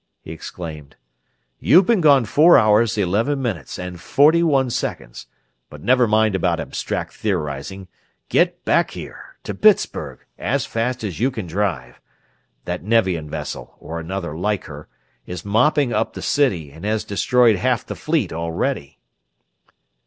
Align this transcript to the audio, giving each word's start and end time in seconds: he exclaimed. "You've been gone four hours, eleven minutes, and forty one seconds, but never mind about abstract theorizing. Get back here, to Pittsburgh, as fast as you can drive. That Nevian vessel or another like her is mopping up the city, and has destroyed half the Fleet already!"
he 0.23 0.31
exclaimed. 0.31 0.95
"You've 1.59 1.85
been 1.85 2.01
gone 2.01 2.25
four 2.25 2.57
hours, 2.57 2.97
eleven 2.97 3.39
minutes, 3.39 3.77
and 3.77 4.01
forty 4.01 4.41
one 4.41 4.71
seconds, 4.71 5.27
but 5.69 5.83
never 5.83 6.07
mind 6.07 6.33
about 6.33 6.59
abstract 6.59 7.13
theorizing. 7.13 7.87
Get 8.27 8.65
back 8.65 8.89
here, 8.89 9.35
to 9.43 9.53
Pittsburgh, 9.53 10.17
as 10.39 10.65
fast 10.65 11.03
as 11.03 11.19
you 11.19 11.29
can 11.29 11.45
drive. 11.45 12.01
That 12.65 12.83
Nevian 12.83 13.29
vessel 13.29 13.75
or 13.79 13.99
another 13.99 14.35
like 14.35 14.63
her 14.63 14.87
is 15.27 15.45
mopping 15.45 15.93
up 15.93 16.13
the 16.13 16.23
city, 16.23 16.71
and 16.71 16.83
has 16.83 17.03
destroyed 17.03 17.57
half 17.57 17.85
the 17.85 17.93
Fleet 17.95 18.33
already!" 18.33 18.97